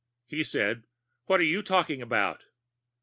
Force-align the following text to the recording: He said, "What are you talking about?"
He 0.25 0.43
said, 0.43 0.87
"What 1.25 1.39
are 1.41 1.43
you 1.43 1.61
talking 1.61 2.01
about?" 2.01 2.43